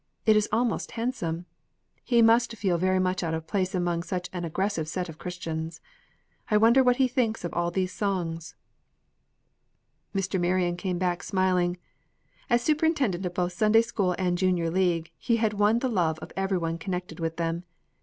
[0.25, 1.45] "It is almost handsome.
[2.03, 5.79] He must feel very much out of place among such an aggressive set of Christians.
[6.49, 8.55] I wonder what he thinks of all these songs?"
[10.15, 10.41] Mr.
[10.41, 11.77] Marion came back smiling.
[12.49, 16.31] As superintendent of both Sunday school and Junior League, he had won the love of
[16.35, 17.63] every one connected with them.